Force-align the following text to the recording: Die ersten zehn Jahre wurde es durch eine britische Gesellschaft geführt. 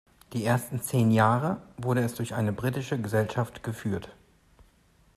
Die 0.33 0.43
ersten 0.43 0.81
zehn 0.81 1.11
Jahre 1.11 1.61
wurde 1.77 2.01
es 2.01 2.15
durch 2.15 2.33
eine 2.33 2.51
britische 2.51 2.99
Gesellschaft 2.99 3.61
geführt. 3.61 4.09